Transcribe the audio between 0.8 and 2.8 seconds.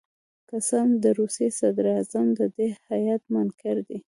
هم د روسیې صدراعظم د دې